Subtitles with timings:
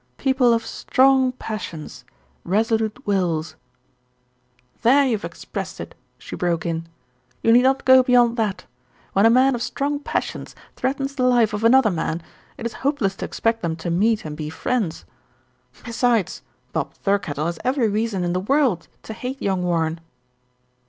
[0.17, 2.05] "People of strong passions,
[2.43, 3.55] resolute wills"
[4.81, 6.87] "There you have expressed it," she broke in.
[7.43, 8.65] "You need not go beyond that.
[9.13, 12.23] When a man of strong passions threatens the life of another man,
[12.57, 15.05] it is hope less to expect them to meet and be friends.
[15.85, 16.41] Besides
[16.73, 17.05] 62 THE RETURN OF ALFRED Bob
[17.35, 19.99] Thirkettle has every reason in the world to hate young Warren."